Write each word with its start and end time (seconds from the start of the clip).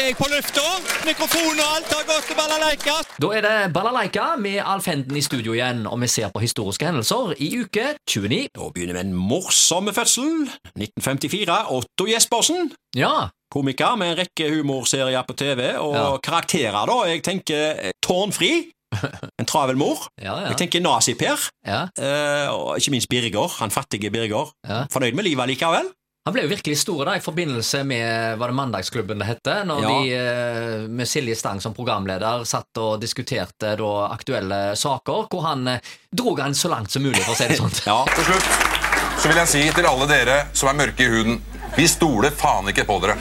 er 0.00 0.06
jeg 0.10 0.16
på 0.18 0.26
lufta. 0.30 0.62
Mikrofon 1.06 1.60
og 1.62 1.68
alt 1.76 1.92
har 1.94 2.04
gått 2.08 2.26
til 2.28 2.36
balalaika. 2.38 2.94
Da 3.22 3.30
er 3.36 3.44
det 3.46 3.54
Balalaika 3.74 4.26
med 4.40 4.58
Alf 4.64 4.86
Henden 4.90 5.16
i 5.16 5.22
studio 5.24 5.54
igjen, 5.56 5.84
og 5.88 6.00
vi 6.02 6.08
ser 6.12 6.28
på 6.34 6.42
historiske 6.42 6.86
hendelser 6.88 7.32
i 7.42 7.48
uke 7.62 7.86
29. 8.10 8.48
Da 8.56 8.68
begynner 8.74 8.98
vi 8.98 9.04
en 9.06 9.14
morsom 9.16 9.88
fødsel. 9.96 10.46
1954. 10.76 11.58
Otto 11.78 12.06
Jespersen. 12.10 12.70
Ja, 12.96 13.28
Komiker 13.52 13.94
med 13.96 14.10
en 14.12 14.18
rekke 14.24 14.48
humorserier 14.56 15.22
på 15.22 15.34
TV, 15.38 15.76
og 15.78 15.94
Ja. 15.94 16.06
karakterer, 16.18 16.86
da. 16.90 16.96
Jeg 17.08 17.22
tenker 17.22 17.76
eh, 17.78 17.92
Tårnfri. 18.02 18.72
En 19.40 19.44
travel 19.46 19.76
mor. 19.76 20.06
ja, 20.22 20.32
ja. 20.40 20.46
Jeg 20.48 20.56
tenker 20.56 20.80
Nazi-Per. 20.80 21.48
ja. 21.66 21.80
eh, 21.98 22.48
og 22.54 22.78
ikke 22.78 22.90
minst 22.94 23.08
Birger. 23.10 23.48
Han 23.60 23.70
fattige 23.70 24.10
Birger. 24.10 24.50
Ja. 24.68 24.84
Fornøyd 24.92 25.12
med 25.14 25.24
livet 25.24 25.48
likevel? 25.48 25.90
Han 26.26 26.34
ble 26.34 26.42
jo 26.42 26.50
virkelig 26.50 26.74
stor 26.80 27.04
da, 27.06 27.12
i 27.16 27.22
forbindelse 27.22 27.84
med 27.86 28.38
var 28.40 28.50
det 28.50 28.56
Mandagsklubben 28.58 29.20
det 29.22 29.28
hette, 29.28 29.52
når 29.68 29.82
Ja. 29.84 29.88
de 29.88 30.14
eh, 30.16 30.88
med 30.90 31.06
Silje 31.06 31.36
Stang 31.38 31.60
som 31.62 31.74
programleder 31.74 32.42
satt 32.44 32.80
og 32.82 32.98
diskuterte 33.00 33.76
da 33.78 33.92
aktuelle 34.10 34.74
saker, 34.76 35.28
hvor 35.30 35.44
han 35.46 35.62
dro 36.10 36.26
drog 36.26 36.40
han 36.42 36.54
så 36.58 36.68
langt 36.72 36.90
som 36.90 37.02
mulig, 37.06 37.22
for 37.22 37.36
å 37.36 37.38
si 37.38 37.46
det 37.46 37.60
sånn. 37.60 37.70
Ja. 37.86 38.00
Til 38.16 38.24
slutt 38.24 39.22
så 39.22 39.28
vil 39.30 39.38
jeg 39.38 39.48
si 39.52 39.62
til 39.76 39.86
alle 39.86 40.06
dere 40.10 40.40
som 40.52 40.68
er 40.68 40.76
mørke 40.82 41.06
i 41.06 41.08
huden 41.12 41.38
Vi 41.76 41.86
stoler 41.88 42.34
faen 42.34 42.68
ikke 42.72 42.84
på 42.88 42.98
dere. 43.02 43.14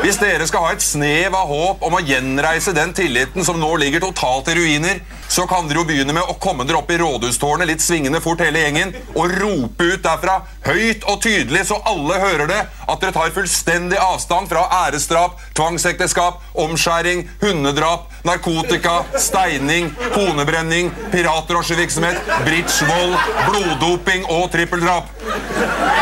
Hvis 0.00 0.16
dere 0.20 0.46
skal 0.48 0.64
ha 0.64 0.72
et 0.72 0.84
snev 0.84 1.34
av 1.36 1.48
håp 1.50 1.82
om 1.84 1.96
å 1.98 2.00
gjenreise 2.04 2.72
den 2.76 2.92
tilliten 2.96 3.44
som 3.44 3.58
nå 3.60 3.68
ligger 3.80 4.00
totalt 4.06 4.48
i 4.48 4.54
ruiner, 4.56 5.00
så 5.30 5.46
kan 5.46 5.68
dere 5.68 5.78
jo 5.78 5.86
begynne 5.86 6.14
med 6.16 6.26
å 6.26 6.34
komme 6.42 6.64
dere 6.66 6.80
opp 6.80 6.90
i 6.90 6.98
rådhustårnet 6.98 7.68
litt 7.70 7.84
svingende 7.84 8.18
fort 8.24 8.42
hele 8.42 8.64
gjengen 8.64 8.90
og 9.14 9.30
rope 9.38 9.86
ut 9.92 10.02
derfra 10.02 10.40
høyt 10.66 11.06
og 11.06 11.20
tydelig 11.22 11.68
så 11.68 11.78
alle 11.86 12.18
hører 12.18 12.50
det, 12.50 12.58
at 12.90 13.02
dere 13.02 13.14
tar 13.14 13.32
fullstendig 13.34 13.98
avstand 14.00 14.50
fra 14.50 14.66
æresdrap, 14.86 15.38
tvangsekteskap, 15.56 16.40
omskjæring, 16.64 17.24
hundedrap, 17.42 18.08
narkotika, 18.26 19.00
steining, 19.18 19.90
konebrenning, 20.14 20.90
piratdrosjevirksomhet, 21.12 22.20
bridgevold, 22.46 23.16
bloddoping 23.48 24.26
og 24.30 24.50
trippeldrap. 24.52 25.10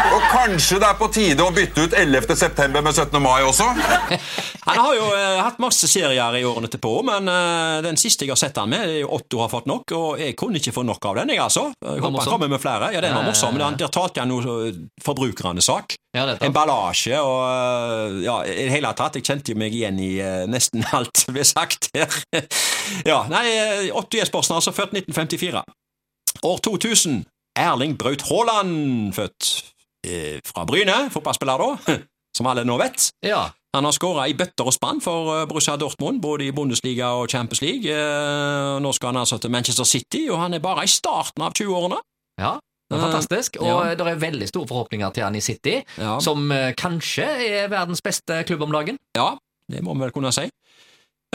Og 0.08 0.24
kanskje 0.32 0.78
det 0.80 0.88
er 0.88 0.98
på 0.98 1.08
tide 1.14 1.44
å 1.44 1.52
bytte 1.54 1.86
ut 1.86 1.96
11. 1.96 2.34
september 2.38 2.84
med 2.84 2.96
17. 2.96 3.20
mai 3.22 3.42
også? 3.46 3.68
Han 4.68 4.80
har 4.80 4.94
jo 4.96 5.06
eh, 5.16 5.38
hatt 5.44 5.60
masse 5.62 5.88
serier 5.88 6.38
i 6.40 6.44
årene 6.46 6.70
til 6.72 6.80
på, 6.82 6.92
men 7.06 7.28
eh, 7.32 7.78
den 7.86 7.98
siste 8.00 8.26
jeg 8.26 8.34
har 8.34 8.40
sett 8.40 8.58
han 8.60 8.70
med, 8.72 8.84
er 8.88 9.02
jo 9.02 9.12
Otto 9.18 9.42
har 9.42 9.52
fått 9.52 9.68
nok, 9.70 9.94
og 9.96 10.22
jeg 10.22 10.36
kunne 10.38 10.60
ikke 10.60 10.74
få 10.76 10.84
nok 10.86 11.10
av 11.10 11.20
den, 11.22 11.32
jeg 11.34 11.42
altså. 11.44 11.68
Jeg 11.80 12.02
håper 12.02 12.22
han 12.24 12.32
kommer 12.34 12.52
med 12.52 12.62
flere. 12.62 12.90
Ja, 12.94 13.02
den 13.04 13.16
var 13.16 13.26
morsom, 13.26 13.56
men 13.56 13.78
der 13.80 13.92
talte 13.94 14.24
han 14.24 14.34
jo 14.34 14.42
eh, 14.66 14.82
forbrukernes 15.04 15.70
sak. 15.70 15.96
Ja. 16.18 16.34
Emballasje 16.42 17.18
og 17.22 17.40
eh, 17.46 18.18
ja, 18.24 18.36
i 18.44 18.66
det 18.66 18.74
hele 18.74 18.90
tatt. 18.98 19.18
Jeg 19.18 19.26
kjente 19.28 19.54
jo 19.54 19.58
meg 19.60 19.74
igjen 19.76 19.98
i 20.02 20.16
eh, 20.22 20.44
nesten 20.50 20.84
alt 20.96 21.22
som 21.22 21.36
ble 21.36 21.44
sagt 21.46 21.90
her. 21.94 22.18
ja, 23.06 23.22
nei, 23.30 23.44
eh, 23.54 23.90
Otto 23.96 24.18
altså, 24.18 24.74
født 24.74 24.96
1954. 24.98 25.62
År 26.48 26.62
2000. 26.66 27.22
Erling 27.58 27.96
Braut 27.98 28.22
Haaland, 28.28 29.14
født 29.16 29.48
eh, 30.06 30.38
fra 30.46 30.62
Bryne, 30.68 31.08
fotballspiller 31.10 31.62
da, 31.64 31.96
som 32.36 32.50
alle 32.50 32.66
nå 32.66 32.76
vet. 32.78 33.08
Ja, 33.26 33.48
Han 33.74 33.84
har 33.84 33.92
skåra 33.92 34.28
i 34.30 34.36
bøtter 34.38 34.70
og 34.70 34.72
spann 34.72 35.02
for 35.04 35.44
Borussia 35.50 35.74
Dortmund, 35.76 36.22
både 36.22 36.46
i 36.46 36.52
Bundesliga 36.54 37.10
og 37.18 37.28
Champions 37.28 37.60
League. 37.60 37.98
Nå 38.80 38.92
skal 38.96 39.12
han 39.12 39.20
altså 39.20 39.36
til 39.42 39.52
Manchester 39.52 39.84
City, 39.84 40.22
og 40.30 40.38
han 40.40 40.54
er 40.56 40.62
bare 40.64 40.86
i 40.86 40.90
starten 40.90 41.44
av 41.44 41.52
20-årene. 41.58 41.98
ja. 42.40 42.54
Det 42.88 42.96
er 42.96 43.02
Eh, 43.02 43.04
fantastisk, 43.04 43.56
og 43.60 43.66
ja. 43.68 43.94
det 43.94 44.06
er 44.06 44.20
veldig 44.22 44.48
store 44.48 44.66
forhåpninger 44.68 45.10
til 45.12 45.22
han 45.26 45.36
i 45.36 45.40
City, 45.44 45.82
Ja. 45.98 46.18
som 46.20 46.50
eh, 46.52 46.72
kanskje 46.72 47.24
er 47.24 47.68
verdens 47.68 48.00
beste 48.00 48.42
klubb 48.48 48.62
om 48.62 48.72
dagen. 48.72 48.96
Ja, 49.16 49.36
det 49.70 49.82
må 49.84 49.94
vi 49.94 50.00
vel 50.06 50.12
kunne 50.12 50.32
si. 50.32 50.48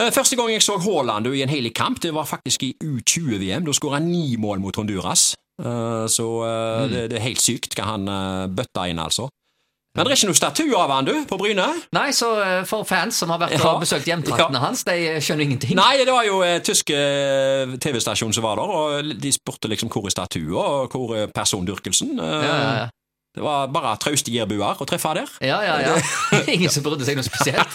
Eh, 0.02 0.10
Første 0.10 0.36
gang 0.36 0.50
jeg 0.50 0.64
så 0.66 0.80
Haaland 0.82 1.28
i 1.28 1.44
en 1.44 1.50
hel 1.50 1.70
kamp, 1.72 2.02
det 2.02 2.14
var 2.14 2.26
faktisk 2.26 2.64
i 2.64 2.74
U20-VM. 2.82 3.66
Da 3.66 3.72
skåra 3.72 4.00
han 4.00 4.10
ni 4.10 4.36
mål 4.38 4.60
mot 4.60 4.76
Honduras. 4.76 5.36
Så 6.10 6.26
eh, 6.44 6.90
det, 6.90 7.14
er 7.14 7.20
helt 7.28 7.40
sykt 7.42 7.76
hva 7.78 7.84
han 7.92 8.10
bøtta 8.56 8.88
inn, 8.90 8.98
altså. 9.00 9.30
Men 9.94 10.08
det 10.08 10.12
er 10.16 10.18
ikke 10.18 10.30
noe 10.32 10.38
statue 10.40 10.78
av 10.82 10.90
han, 10.90 11.06
du, 11.06 11.14
på 11.30 11.38
Bryne? 11.38 11.68
Nei, 11.94 12.08
så 12.18 12.32
eh, 12.42 12.64
for 12.66 12.82
fans 12.90 13.20
som 13.22 13.30
har 13.30 13.38
vært 13.44 13.54
Ja. 13.60 13.76
og 13.76 13.84
besøkt 13.84 14.08
hjemtraktene 14.10 14.58
hans, 14.64 14.82
de 14.88 14.96
skjønner 15.22 15.46
ingenting. 15.46 15.76
Nei, 15.78 16.00
det 16.02 16.10
var 16.10 16.26
jo 16.26 16.40
eh, 16.42 16.58
tyske 16.66 16.98
eh, 16.98 17.76
TV-stasjon 17.78 18.34
som 18.34 18.42
var 18.48 18.58
der, 18.58 18.74
og 18.74 19.12
de 19.22 19.32
spurte 19.36 19.70
liksom 19.70 19.92
hvor 19.94 20.10
er 20.10 20.16
statua, 20.16 20.64
og 20.82 20.98
hvor 20.98 21.14
er 21.20 21.30
persondyrkelsen. 21.36 22.18
Eh, 22.18 22.34
Ja, 22.44 22.58
ja, 22.58 22.76
ja. 22.82 22.90
Det 23.34 23.42
var 23.42 23.70
bare 23.74 23.96
trauste 23.98 24.30
gjerbuer 24.30 24.82
å 24.82 24.86
treffe 24.86 25.10
der. 25.18 25.30
Ja, 25.42 25.62
ja, 25.66 25.78
ja. 25.82 25.94
Ingen 26.54 26.70
som 26.74 26.84
brydde 26.86 27.06
seg 27.06 27.18
noe 27.18 27.26
spesielt. 27.26 27.66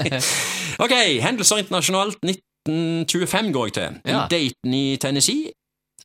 ok, 0.84 0.94
hendelser 1.24 1.60
internasjonalt 1.64 2.16
1925 2.24 3.52
går 3.52 3.66
jeg 3.68 3.74
til. 3.80 3.98
Ja. 4.08 4.22
Dayton 4.32 4.74
i 4.78 4.84
Tennessee 5.00 5.52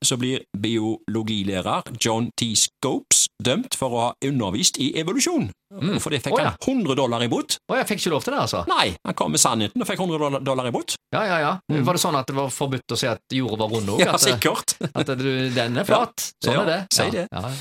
så 0.02 0.18
blir 0.20 0.44
biologilærer 0.58 1.94
John 2.00 2.30
T. 2.40 2.54
Scopes 2.58 3.28
dømt 3.44 3.76
for 3.78 3.94
å 3.94 4.02
ha 4.08 4.09
undervist 4.26 4.80
i 4.81 4.92
evolusjon. 5.00 5.50
Mm. 5.74 5.98
For 6.02 6.14
det 6.14 6.22
fikk 6.24 6.36
oh, 6.38 6.42
ja. 6.44 6.52
han 6.54 6.84
100 6.86 6.96
dollar 6.98 7.24
i 7.26 7.30
bot. 7.31 7.58
Å, 7.72 7.78
jeg 7.80 7.88
fikk 7.90 8.04
ikke 8.04 8.14
lov 8.14 8.26
til 8.26 8.36
det, 8.36 8.42
altså? 8.46 8.62
Nei, 8.70 8.94
han 9.08 9.18
kom 9.18 9.34
med 9.34 9.42
sannheten 9.42 9.81
og 9.84 9.90
fikk 9.90 10.04
100 10.06 10.44
dollar- 10.46 10.70
i 10.70 10.74
bot. 10.74 10.96
Ja, 11.14 11.24
ja, 11.28 11.40
ja. 11.42 11.54
Var 11.84 11.98
det 11.98 12.04
sånn 12.04 12.18
at 12.20 12.30
det 12.30 12.38
var 12.38 12.52
forbudt 12.54 12.94
å 12.94 13.00
si 13.00 13.09
at 13.09 13.36
jorda 13.36 13.66
var 13.66 13.74
rund 13.74 13.96
òg? 13.96 14.04
Ja, 14.06 14.18
sikkert. 14.22 14.78
At 14.94 15.09
du, 15.20 15.30
den 15.54 15.81
er 15.81 15.88
flat? 15.88 16.30
Sånn 16.44 16.60
Ja, 16.60 16.62
er 16.64 16.70
det. 16.70 16.80
si 16.94 17.08
ja. 17.10 17.25
det. 17.25 17.54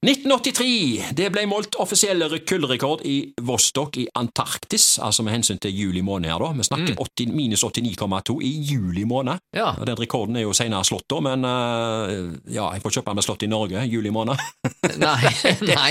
Ja. 0.00 0.10
1983. 0.12 1.12
Det 1.12 1.26
ble 1.32 1.42
målt 1.48 1.76
offisiell 1.76 2.22
kullrekord 2.48 3.02
i 3.04 3.34
Vostok 3.44 3.98
i 4.00 4.06
Antarktis, 4.16 4.98
altså 5.02 5.22
med 5.26 5.34
hensyn 5.34 5.58
til 5.60 5.74
juli 5.76 6.00
måned 6.02 6.30
her, 6.30 6.40
da. 6.40 6.52
Vi 6.56 6.64
snakker 6.64 6.94
80, 6.96 7.34
minus 7.36 7.64
89,2 7.64 8.38
i 8.42 8.52
juli 8.70 9.04
måned. 9.04 9.40
Mm. 9.52 9.58
Ja. 9.58 9.74
Og 9.76 9.86
Den 9.86 9.98
rekorden 10.00 10.36
er 10.40 10.46
jo 10.46 10.54
senere 10.56 10.84
slått, 10.88 11.04
da, 11.10 11.20
men 11.20 11.44
uh, 11.44 12.32
ja, 12.48 12.70
jeg 12.72 12.84
får 12.84 12.96
kjøpe 12.96 13.14
den 13.18 13.26
slått 13.26 13.44
i 13.44 13.50
Norge, 13.52 13.84
juli 13.92 14.10
måned. 14.14 14.40
Nei, 15.00 15.30
nei. 15.64 15.90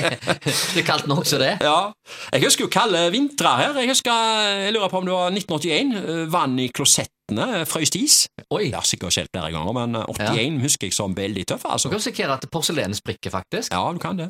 Det 0.74 0.84
kalte 0.86 1.08
den 1.08 1.16
også 1.18 1.38
det. 1.42 1.54
ja. 1.66 1.92
Jeg 2.34 2.44
husker 2.44 2.66
jo 2.66 2.72
kalde 2.74 3.06
vintre 3.14 3.54
her. 3.62 3.78
Jeg 3.82 3.94
husker, 3.94 4.12
jeg 4.66 4.74
lurer 4.76 4.90
på 4.92 5.00
om 5.02 5.08
det 5.08 5.14
var 5.16 5.32
1981. 5.32 5.96
eh, 6.02 6.26
Vann 6.34 6.58
i 6.62 6.68
klosettene 6.74 7.19
frøys 7.70 7.90
til 7.94 8.04
is. 8.04 8.28
Oi. 8.50 8.66
Det 8.70 8.76
har 8.76 8.88
sikkert 8.88 9.14
skjedd 9.14 9.30
flere 9.34 9.52
ganger, 9.52 9.74
men 9.74 9.96
eh, 9.96 10.06
81 10.16 10.62
husker 10.64 10.88
jeg 10.88 10.94
som 10.94 11.16
veldig 11.18 11.46
tøff, 11.48 11.64
Du 11.64 11.70
altså. 11.70 11.90
kan 11.90 12.00
risikere 12.00 12.34
at 12.34 12.48
porselen 12.52 12.96
sprikker, 12.96 13.30
faktisk. 13.30 13.74
Ja, 13.74 13.84
du 13.94 14.00
kan 14.00 14.18
det. 14.18 14.30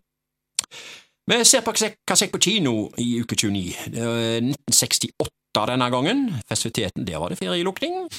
Vi 1.29 1.43
ser 1.45 1.61
på 1.61 1.73
Kasek 2.07 2.31
på 2.31 2.39
kino 2.41 2.89
i 2.97 3.21
uke 3.21 3.35
29. 3.35 3.75
1968 3.93 5.67
denne 5.69 5.89
gangen. 5.93 6.35
Festiviteten, 6.49 7.05
der 7.07 7.17
var 7.21 7.29
det 7.29 7.37
ferielukning. 7.37 8.09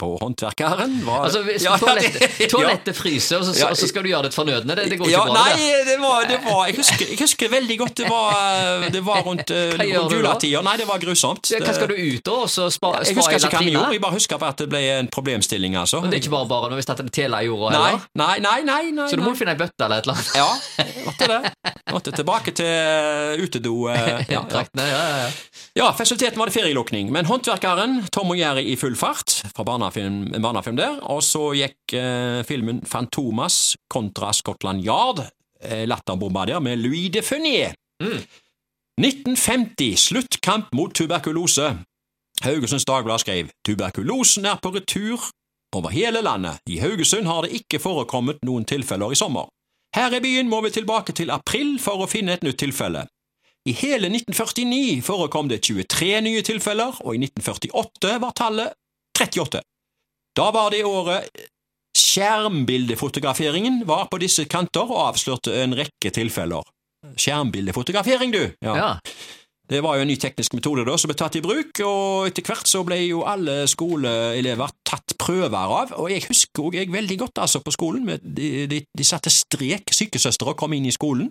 På 0.00 0.08
Håndverkeren 0.18 0.96
var 1.06 1.24
Altså, 1.28 1.42
hvis 1.46 1.62
Ja, 1.64 1.76
toalettet, 1.78 2.34
toalettet 2.52 2.96
fryser, 2.98 3.38
og 3.38 3.44
så, 3.46 3.52
Ja. 3.60 3.68
så 3.78 3.86
skal 3.86 4.02
du 4.02 4.08
gjøre 4.10 4.26
det 4.26 4.34
fornødne, 4.34 4.74
det, 4.74 4.88
det 4.90 4.98
går 4.98 5.06
ikke 5.06 5.14
ja, 5.14 5.24
bra. 5.28 5.44
nei, 5.44 5.68
det 5.86 5.94
var, 6.02 6.24
det 6.26 6.38
var 6.42 6.64
jeg, 6.66 6.76
husker, 6.80 7.04
jeg 7.12 7.18
husker 7.20 7.52
veldig 7.52 7.76
godt 7.78 7.94
det 8.02 8.08
var, 8.10 8.88
det 8.90 9.02
var 9.06 9.22
rundt, 9.28 9.50
eh, 9.54 9.70
rundt. 9.78 10.46
Nei, 10.66 10.74
det 10.80 10.88
var 10.88 10.98
grusomt. 10.98 11.46
Hva 11.54 11.74
skal 11.76 11.88
du 11.92 11.94
ut 11.94 12.24
da, 12.26 12.38
så 12.50 12.66
spa, 12.74 12.90
Jeg 13.04 13.14
husker 13.20 13.38
ikke 13.38 13.52
hva 13.54 13.62
vi 13.68 13.74
gjorde, 13.76 13.92
jeg 13.94 14.02
bare 14.02 14.16
husker 14.18 14.44
at 14.48 14.64
det 14.64 14.68
ble 14.72 14.82
en 14.98 15.08
problemstilling, 15.14 15.76
altså. 15.78 16.02
Og 16.02 16.10
Det 16.10 16.18
er 16.18 16.24
ikke 16.24 16.34
bare 16.34 16.50
bare 16.50 16.72
når 16.74 16.82
vi 16.82 16.86
starter 16.88 17.08
tela 17.14 17.42
i 17.44 17.46
jorda, 17.46 17.70
Nei, 17.78 17.94
nei, 18.18 18.34
nei, 18.42 18.58
nei, 18.66 18.82
nei, 18.98 19.06
Så 19.10 19.16
du 19.16 19.22
må 19.22 19.30
nei. 19.30 19.38
finne 19.38 19.54
ei 19.54 19.60
bøtte 19.62 19.86
eller 19.86 20.02
et 20.02 20.08
eller 20.08 20.18
annet? 20.18 20.34
Ja, 20.34 20.50
måtte 21.06 21.30
det. 21.30 21.72
Måtte 21.94 22.12
tilbake 22.18 22.50
til 22.56 22.66
eh, 22.66 23.44
utedo. 23.46 23.76
eh, 23.94 24.26
Ja, 24.34 24.42
ja. 24.50 24.64
Ja, 24.74 24.86
ja, 24.90 25.06
ja. 25.22 25.30
Ja, 25.78 25.88
festiviteten 25.98 26.38
var 26.38 26.50
det 26.50 26.54
ferielukning, 26.58 27.08
men 27.14 27.26
håndverkeren, 27.30 28.00
Tom 28.14 28.30
og 28.34 28.38
Jerry 28.38 28.66
i 28.72 28.76
full 28.78 28.94
fart, 28.98 29.40
fra 29.54 29.64
barnefilm, 29.84 30.34
en 30.34 30.42
barnefilm 30.42 30.76
der, 30.76 31.00
og 31.02 31.22
så 31.22 31.52
gikk 31.56 31.94
eh, 31.98 32.42
filmen 32.48 32.82
Fantomas 32.86 33.76
kontra 33.92 34.32
Scotland 34.32 34.84
Yard, 34.84 35.24
eh, 35.60 35.84
latterbomba 35.88 36.46
der, 36.46 36.60
med 36.60 36.76
Louis 36.82 37.10
de 37.12 37.22
Funnier. 37.22 37.74
1950, 39.00 39.96
sluttkamp 39.96 40.72
mot 40.72 40.94
tuberkulose. 40.94 41.76
Haugesunds 42.42 42.84
Dagblad 42.84 43.22
skrev 43.22 43.50
tuberkulosen 43.66 44.46
er 44.46 44.58
på 44.62 44.70
retur 44.74 45.20
over 45.74 45.90
hele 45.90 46.22
landet. 46.22 46.58
I 46.70 46.78
Haugesund 46.78 47.26
har 47.26 47.42
det 47.42 47.54
ikke 47.60 47.82
forekommet 47.82 48.42
noen 48.46 48.64
tilfeller 48.64 49.12
i 49.12 49.18
sommer. 49.18 49.50
Her 49.94 50.14
i 50.14 50.20
byen 50.20 50.48
må 50.50 50.60
vi 50.64 50.70
tilbake 50.74 51.14
til 51.14 51.30
april 51.30 51.76
for 51.82 52.02
å 52.02 52.10
finne 52.10 52.34
et 52.34 52.42
nytt 52.46 52.58
tilfelle. 52.58 53.06
I 53.64 53.72
hele 53.72 54.10
1949 54.10 55.02
forekom 55.06 55.48
det 55.48 55.62
23 55.64 56.20
nye 56.26 56.42
tilfeller, 56.44 56.98
og 57.00 57.14
i 57.14 57.22
1948 57.22 58.18
var 58.20 58.34
tallet 58.36 58.74
38. 59.16 59.62
Da 60.34 60.50
var 60.54 60.72
det 60.74 60.82
året 60.86 61.30
skjermbildefotograferingen 61.94 63.84
var 63.86 64.08
på 64.10 64.18
disse 64.22 64.46
kanter 64.50 64.88
og 64.88 65.12
avslørte 65.12 65.54
en 65.62 65.76
rekke 65.78 66.10
tilfeller. 66.14 66.66
Skjermbildefotografering, 67.20 68.34
du! 68.34 68.44
ja. 68.64 68.98
Det 69.64 69.78
var 69.80 69.96
jo 69.96 70.04
en 70.04 70.10
ny 70.12 70.18
teknisk 70.20 70.52
metode 70.52 70.82
da, 70.84 70.92
som 71.00 71.08
ble 71.08 71.14
tatt 71.16 71.38
i 71.38 71.40
bruk, 71.40 71.78
og 71.88 72.26
etter 72.28 72.44
hvert 72.44 72.68
så 72.68 72.82
ble 72.84 72.98
jo 73.06 73.22
alle 73.24 73.62
skoleelever 73.70 74.74
tatt 74.84 75.14
prøver 75.16 75.56
av, 75.56 75.94
og 75.96 76.10
jeg 76.12 76.26
husker 76.26 76.66
også 76.66 76.82
jeg 76.82 76.92
veldig 76.92 77.16
godt 77.22 77.40
altså 77.46 77.62
på 77.64 77.72
skolen, 77.72 78.04
med, 78.04 78.20
de, 78.20 78.66
de, 78.68 78.82
de 78.84 79.06
satte 79.08 79.32
strek, 79.32 79.88
sykesøstre 79.88 80.52
kom 80.60 80.76
inn 80.76 80.90
i 80.90 80.92
skolen, 80.92 81.30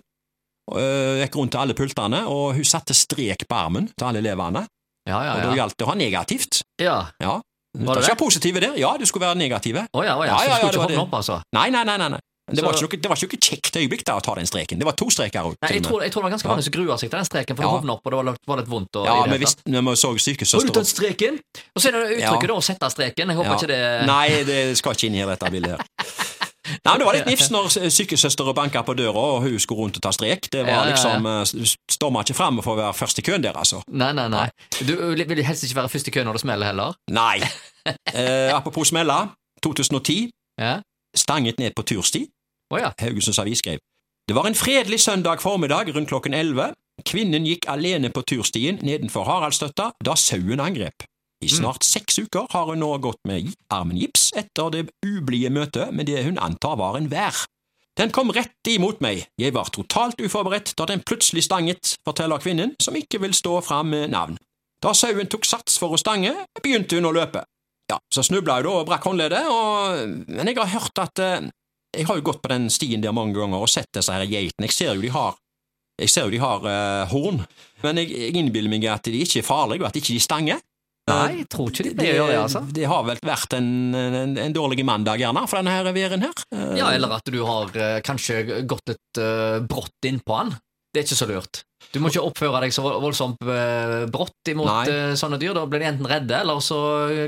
og 0.66 1.20
gikk 1.20 1.38
rundt 1.38 1.54
til 1.54 1.62
alle 1.62 1.78
pultene, 1.78 2.24
og 2.26 2.56
hun 2.58 2.66
satte 2.66 2.96
strek 2.98 3.46
på 3.46 3.54
armen 3.60 3.86
til 3.94 4.08
alle 4.08 4.24
elevene. 4.24 4.64
Ja, 5.06 5.20
ja, 5.20 5.32
Og 5.36 5.44
da 5.44 5.48
ja. 5.52 5.56
gjaldt 5.60 5.78
det 5.78 5.86
å 5.86 5.92
ha 5.92 5.98
negativt. 6.00 6.64
ja. 6.82 6.98
Ja. 7.22 7.38
Var 7.74 7.94
det 7.98 8.04
skal 8.04 8.14
være 8.14 8.22
positive 8.24 8.60
der. 8.60 8.76
Ja, 8.78 8.92
du 8.98 9.06
skulle 9.06 9.26
være 9.26 9.36
negative. 9.40 9.86
Å 9.90 10.04
ja, 10.04 10.14
oh, 10.18 10.24
ja. 10.24 10.30
Ja, 10.32 10.38
Så 10.38 10.44
ja, 10.44 10.50
ja, 10.50 10.56
skulle 10.56 10.72
ikke 10.72 10.86
hoppe 10.86 11.02
opp, 11.08 11.18
altså? 11.20 11.40
Nei, 11.52 11.70
nei, 11.74 11.84
nei. 11.84 11.96
nei. 11.98 12.20
Det, 12.46 12.58
Så- 12.60 12.64
var 12.66 12.74
ikke 12.76 13.00
det 13.00 13.08
var 13.08 13.16
ikke 13.16 13.32
noe 13.32 13.40
kjekt 13.40 13.76
øyeblikk 13.80 14.02
da 14.04 14.14
å 14.18 14.20
ta 14.20 14.34
den 14.36 14.44
streken. 14.46 14.76
Det 14.78 14.84
var 14.84 14.92
to 14.92 15.06
streker. 15.08 15.46
Nei, 15.64 15.70
jeg 15.78 15.82
tror, 15.82 16.02
jeg 16.04 16.12
tror 16.12 16.20
det 16.20 16.26
var 16.28 16.34
ganske 16.36 16.48
mange 16.50 16.62
som 16.66 16.72
grua 16.76 16.98
seg 17.00 17.08
til 17.08 17.16
den 17.18 17.24
streken, 17.24 17.56
for 17.56 17.64
Ja. 17.64 17.68
det 17.70 17.78
hovna 17.80 17.92
opp, 17.96 18.04
og 18.04 18.12
det 18.12 18.16
var, 18.20 18.36
var 18.46 18.56
litt 18.60 18.68
vondt. 18.68 18.98
Ja, 19.00 19.14
men 19.26 19.40
hvis 19.40 19.56
vi 19.64 19.72
så 19.72 20.08
Har 20.08 20.14
du 20.14 20.20
sykesøster 20.20 20.72
tatt 20.76 20.86
streken? 20.86 21.40
Og 21.74 21.80
så 21.80 21.88
er 21.88 21.92
det 21.92 22.02
uttrykket 22.18 22.44
Ja. 22.44 22.52
da, 22.52 22.54
å 22.54 22.62
sette 22.62 22.90
streken. 22.92 23.28
Jeg 23.32 23.36
håper 23.36 23.50
Ja. 23.50 23.56
ikke 23.56 23.66
det 23.72 24.06
Nei, 24.06 24.28
det 24.44 24.76
skal 24.76 24.92
ikke 24.92 25.06
inn 25.08 25.14
i 25.14 25.24
dette 25.24 25.50
bildet 25.50 25.70
her. 25.72 25.80
Nei, 26.64 26.94
Det 26.98 27.06
var 27.06 27.16
litt 27.16 27.30
nifs 27.32 27.50
når 27.52 27.70
sykesøstera 27.92 28.54
banka 28.56 28.84
på 28.86 28.96
døra 28.98 29.24
og 29.36 29.46
hun 29.46 29.58
skulle 29.62 29.84
rundt 29.84 30.00
og 30.00 30.04
ta 30.04 30.12
strek. 30.14 30.48
Det 30.52 30.64
var 30.66 30.88
ja. 30.88 30.94
liksom 30.94 31.28
står 31.50 31.74
Storma 31.94 32.24
ikke 32.24 32.36
fram 32.36 32.60
for 32.64 32.74
å 32.74 32.80
være 32.80 32.96
først 32.96 33.20
i 33.20 33.24
køen 33.26 33.44
der, 33.44 33.56
altså. 33.56 33.82
Nei, 33.88 34.12
nei, 34.16 34.26
nei. 34.32 34.46
Du 34.80 34.94
vil 34.96 35.44
helst 35.44 35.66
ikke 35.66 35.82
være 35.82 35.92
først 35.92 36.10
i 36.10 36.14
køen 36.14 36.28
når 36.28 36.38
det 36.38 36.44
smeller, 36.46 36.72
heller? 36.72 36.98
Nei. 37.12 37.38
Eh, 38.14 38.48
apropos 38.48 38.88
smella. 38.88 39.34
2010. 39.60 40.30
Ja. 40.56 40.78
Stanget 41.12 41.58
ned 41.60 41.74
på 41.76 41.82
tursti. 41.84 42.22
Oh, 42.72 42.78
ja. 42.80 42.94
Haugesunds 42.96 43.38
Avis 43.42 43.60
skrev. 43.60 43.82
Det 44.24 44.32
var 44.36 44.48
en 44.48 44.56
fredelig 44.56 45.00
søndag 45.04 45.42
formiddag 45.44 45.92
rundt 45.92 46.08
klokken 46.08 46.34
11. 46.34 46.72
Kvinnen 47.04 47.44
gikk 47.44 47.66
alene 47.68 48.08
på 48.08 48.22
turstien 48.24 48.78
nedenfor 48.80 49.26
Haraldsstøtta 49.28 49.90
da 50.00 50.16
sauen 50.16 50.62
angrep. 50.64 51.04
I 51.42 51.48
snart 51.50 51.84
seks 51.84 52.18
uker 52.22 52.46
har 52.52 52.70
hun 52.70 52.80
nå 52.80 52.92
gått 53.04 53.20
med 53.28 53.50
armen 53.74 53.98
gips 53.98 54.30
etter 54.38 54.70
det 54.72 54.84
ublide 55.04 55.50
møtet 55.52 55.92
med 55.92 56.08
det 56.08 56.22
hun 56.24 56.40
antar 56.40 56.78
var 56.80 56.96
en 56.98 57.10
vær. 57.12 57.44
Den 57.98 58.10
kom 58.10 58.32
rett 58.34 58.70
imot 58.70 59.02
meg, 59.04 59.28
jeg 59.38 59.54
var 59.54 59.70
totalt 59.74 60.18
uforberedt 60.18 60.72
da 60.78 60.86
den 60.90 61.04
plutselig 61.06 61.44
stanget, 61.46 61.94
forteller 62.06 62.42
kvinnen, 62.42 62.74
som 62.82 62.96
ikke 62.98 63.20
vil 63.22 63.36
stå 63.36 63.60
fram 63.62 63.92
med 63.94 64.10
navn. 64.10 64.38
Da 64.82 64.92
sauen 64.98 65.30
tok 65.30 65.46
sats 65.46 65.78
for 65.78 65.94
å 65.94 66.00
stange, 66.00 66.32
begynte 66.62 66.98
hun 66.98 67.06
å 67.08 67.14
løpe. 67.14 67.44
Ja, 67.90 68.00
så 68.10 68.24
snubla 68.26 68.58
hun 68.58 68.66
da 68.66 68.74
og 68.80 68.88
brakk 68.88 69.06
håndleddet, 69.06 69.46
og... 69.46 70.18
men 70.26 70.50
jeg 70.50 70.58
har 70.58 70.72
hørt 70.74 70.98
at 71.04 71.22
eh, 71.22 71.50
Jeg 71.94 72.08
har 72.08 72.16
jo 72.18 72.24
gått 72.26 72.42
på 72.42 72.50
den 72.50 72.66
stien 72.74 73.02
der 73.04 73.14
mange 73.14 73.36
ganger 73.38 73.62
og 73.62 73.70
sett 73.70 73.92
disse 73.94 74.10
her 74.10 74.24
geitene. 74.26 74.66
Jeg 74.66 74.74
ser 74.74 74.96
jo 74.96 75.04
de 75.04 75.12
har 75.14 75.36
jeg 75.94 76.10
ser 76.10 76.26
jo 76.26 76.32
de 76.34 76.40
har 76.42 76.64
eh, 76.66 77.12
horn, 77.12 77.44
men 77.84 78.00
jeg, 78.02 78.10
jeg 78.10 78.34
innbiller 78.40 78.72
meg 78.72 78.86
at 78.90 79.06
de 79.06 79.20
ikke 79.22 79.44
er 79.44 79.46
farlige, 79.46 79.84
og 79.84 79.92
at 79.92 79.98
ikke 80.00 80.16
de 80.16 80.22
stanger. 80.22 80.63
Nei, 81.10 81.40
jeg 81.42 81.48
tror 81.52 81.68
ikke 81.68 81.84
de 81.84 81.90
pleier 81.98 82.14
å 82.14 82.18
gjøre 82.22 82.32
det, 82.32 82.42
altså. 82.46 82.60
det 82.78 82.84
har 82.88 83.02
vel 83.04 83.18
vært 83.28 83.56
en, 83.58 83.66
en, 83.94 84.36
en 84.40 84.54
dårlig 84.56 84.86
mandag, 84.88 85.20
gjerne, 85.20 85.42
for 85.50 85.60
denne 85.60 85.74
her 85.76 85.90
væren 85.92 86.24
her. 86.24 86.44
Eh, 86.54 86.70
Ja, 86.80 86.88
eller 86.96 87.12
at 87.18 87.28
du 87.28 87.42
har 87.44 87.74
eh, 87.76 87.98
kanskje 88.06 88.62
gått 88.64 88.88
litt 88.94 89.20
uh, 89.20 89.60
brått 89.68 90.08
innpå 90.08 90.38
han. 90.38 90.54
Det 90.94 91.02
er 91.02 91.06
ikke 91.08 91.18
så 91.18 91.26
lurt. 91.28 91.60
Du 91.92 91.98
må 92.00 92.08
ikke 92.08 92.22
oppføre 92.24 92.60
deg 92.64 92.72
så 92.72 92.84
voldsomt 92.86 93.42
eh, 93.50 94.04
brått 94.14 94.48
imot 94.48 94.88
eh, 94.88 95.12
sånne 95.18 95.36
dyr. 95.42 95.52
Da 95.58 95.64
blir 95.68 95.82
de 95.82 95.88
enten 95.90 96.06
redde, 96.08 96.38
eller 96.40 96.62
så 96.64 96.78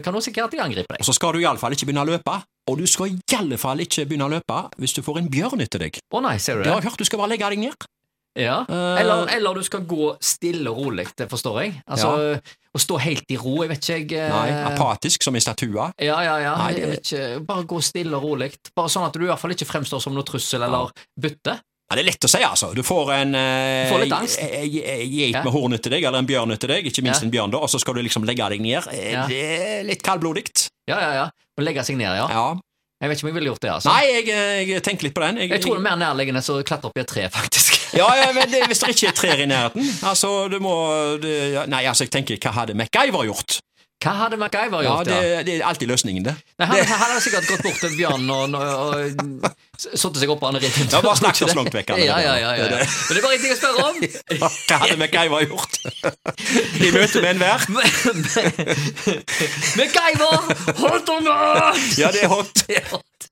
kan 0.06 0.14
du 0.16 0.22
sikkert 0.24 0.46
at 0.48 0.54
de 0.54 0.62
angriper 0.64 1.02
Og 1.02 1.08
så 1.10 1.12
skal 1.18 1.34
du 1.36 1.42
iallfall 1.42 1.74
ikke 1.76 1.88
begynne 1.90 2.06
å 2.06 2.08
løpe. 2.08 2.38
Og 2.70 2.78
du 2.80 2.86
skal 2.90 3.12
i 3.12 3.18
alle 3.36 3.58
fall 3.60 3.82
ikke 3.84 4.06
begynne 4.08 4.26
å 4.26 4.32
løpe 4.32 4.62
hvis 4.80 4.94
du 4.96 5.02
får 5.04 5.20
en 5.20 5.28
bjørn 5.30 5.62
etter 5.66 5.82
deg. 5.84 5.98
Å 6.14 6.22
nei, 6.24 6.36
ser 6.42 6.56
du 6.56 6.64
Det 6.64 6.70
det? 6.70 6.72
har 6.72 6.80
jeg 6.80 6.88
hørt, 6.88 7.02
du 7.02 7.10
skal 7.10 7.20
bare 7.20 7.34
legge 7.34 7.50
deg 7.52 7.62
ned. 7.66 7.86
Ja. 8.36 8.58
Eh, 8.68 9.00
Eller, 9.00 9.26
eller 9.36 9.54
du 9.54 9.62
skal 9.64 9.80
gå 9.88 10.10
stille 10.20 10.68
og 10.70 10.76
rolig, 10.84 11.06
det 11.16 11.28
forstår 11.30 11.60
jeg. 11.62 11.74
Altså, 11.88 12.40
Å 12.76 12.78
stå 12.82 12.98
helt 13.00 13.30
i 13.32 13.36
ro, 13.40 13.62
jeg 13.64 13.70
vet 13.70 13.86
ikke 13.86 13.94
jeg 13.96 14.12
eh, 14.20 14.32
Nei, 14.34 14.50
apatisk 14.74 15.22
som 15.24 15.36
i 15.36 15.40
statua? 15.40 15.86
Ja, 15.98 16.18
ja, 16.20 16.34
ja. 16.42 16.56
Nei, 16.60 16.72
jeg 16.74 16.82
det- 16.82 16.90
vet 16.90 17.06
ikke. 17.12 17.46
Bare 17.48 17.64
gå 17.64 17.78
stille 17.82 18.14
og 18.18 18.22
rolig. 18.28 18.50
Bare 18.76 18.88
sånn 18.92 19.06
at 19.06 19.14
du 19.16 19.24
i 19.24 19.30
hvert 19.30 19.40
fall 19.40 19.54
ikke 19.56 19.64
fremstår 19.70 20.02
som 20.04 20.12
noe 20.14 20.22
trussel 20.28 20.62
eller 20.66 20.92
bytte. 21.18 21.56
Ja, 21.88 21.94
Det 21.96 22.02
er 22.02 22.08
lett 22.10 22.24
å 22.26 22.28
si, 22.28 22.42
altså. 22.42 22.74
Du 22.74 22.82
får 22.82 23.12
en 23.14 23.34
eh, 23.38 23.88
får 23.92 24.00
litt 24.04 24.12
angst. 24.12 24.38
eh, 24.42 24.66
eh, 24.66 24.78
eh, 24.98 25.04
geit 25.06 25.38
med 25.44 25.52
horn 25.54 25.78
til 25.78 25.92
deg, 25.94 26.02
eller 26.04 26.18
en 26.18 26.26
bjørn 26.26 26.52
til 26.58 26.68
deg, 26.68 26.84
ikke 26.90 27.02
minst 27.06 27.22
Ja. 27.22 27.26
en 27.26 27.30
bjørn, 27.32 27.50
da, 27.52 27.58
og 27.62 27.68
så 27.70 27.78
skal 27.80 27.94
du 27.94 28.02
liksom 28.02 28.26
legge 28.26 28.48
deg 28.50 28.60
ned. 28.60 28.88
Eh, 28.92 29.12
Ja. 29.12 29.26
Det 29.30 29.40
er 29.40 29.84
litt 29.84 30.02
kaldblodig. 30.02 30.50
Ja, 30.90 30.98
ja, 31.00 31.12
ja. 31.14 31.26
Å 31.58 31.62
legge 31.64 31.84
seg 31.86 31.96
ned, 31.96 32.10
ja. 32.18 32.26
Ja. 32.28 32.56
Jeg 33.00 33.08
vet 33.10 33.18
ikke 33.18 33.24
om 33.24 33.28
jeg 33.28 33.34
ville 33.40 33.50
gjort 33.54 33.60
det, 33.60 33.70
altså. 33.70 33.88
Nei, 33.92 34.04
jeg, 34.08 34.28
eh, 34.28 34.64
jeg 34.74 34.82
tenker 34.82 35.04
litt 35.04 35.14
på 35.14 35.20
den. 35.22 35.36
Jeg 35.48 35.62
tror 35.62 35.76
det 35.78 35.86
er 35.86 35.96
mer 35.96 35.96
nærliggende 36.00 36.40
å 36.42 36.62
klatre 36.64 36.86
opp 36.90 36.96
i 36.98 37.00
et 37.00 37.06
tre, 37.08 37.28
faktisk. 37.28 37.85
Ja, 37.94 38.08
ja, 38.18 38.32
men 38.34 38.50
det, 38.50 38.64
hvis 38.66 38.82
det 38.82 38.94
ikke 38.96 39.12
er 39.12 39.16
trær 39.20 39.42
i 39.44 39.46
nærheten 39.46 39.86
Altså, 40.06 40.48
du 40.50 40.58
må 40.62 40.74
det, 41.22 41.36
ja, 41.54 41.66
Nei, 41.70 41.84
altså, 41.86 42.06
jeg 42.06 42.12
tenker, 42.16 42.40
hva 42.42 42.54
hadde 42.62 42.74
MacGyver 42.78 43.28
gjort? 43.28 43.60
Hva 44.04 44.12
hadde 44.18 44.36
MacGyver 44.36 44.82
gjort, 44.84 45.08
det, 45.08 45.14
ja? 45.16 45.42
det 45.46 45.54
er 45.56 45.62
alltid 45.66 45.88
løsningen, 45.88 46.26
det. 46.26 46.34
Nei, 46.60 46.66
han, 46.68 46.82
han 46.90 47.00
hadde 47.06 47.22
sikkert 47.24 47.46
gått 47.48 47.62
bort 47.64 47.78
til 47.80 47.94
bjørnen 47.96 48.28
og, 48.34 48.56
og, 48.60 48.60
og 49.48 49.96
satt 49.96 50.20
seg 50.20 50.32
opp 50.34 50.42
på 50.42 50.50
han 50.50 50.58
og 50.58 50.66
ridd 50.66 50.92
Ja, 50.92 51.00
bare 51.00 51.16
snakket 51.20 51.52
så 51.52 51.56
langt 51.56 51.74
vekk. 51.74 51.94
Ja, 51.96 52.18
ja, 52.20 52.34
ja, 52.36 52.50
ja, 52.60 52.68
ja. 52.76 52.82
Men 52.84 53.16
det 53.16 53.22
er 53.22 53.24
bare 53.24 53.38
én 53.38 53.44
ting 53.46 53.54
å 53.54 53.58
spørre 53.58 53.86
om. 53.88 53.96
Hva 54.68 54.80
hadde 54.84 54.98
MacGyver 55.00 55.46
gjort? 55.48 55.80
I 56.76 56.92
møte 56.92 57.24
med 57.24 57.30
enhver? 57.32 57.60
MacGyver! 59.80 60.38
hot 60.82 61.14
or 61.16 61.24
not? 61.24 61.80
Ja, 61.96 62.12
det 62.12 62.26
er 62.26 62.32
hot. 62.36 62.52
Det 62.66 62.82
er 62.82 62.90
hot. 62.92 63.30